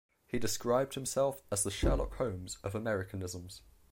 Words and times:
He 0.25 0.39
described 0.39 0.95
himself 0.95 1.43
as 1.51 1.61
"the 1.61 1.69
Sherlock 1.69 2.15
Holmes 2.15 2.57
of 2.63 2.73
Americanisms". 2.73 3.61